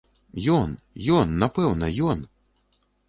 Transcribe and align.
Ён, 0.59 0.71
ён, 1.17 1.35
напэўна, 1.43 1.91
ён! 2.15 2.29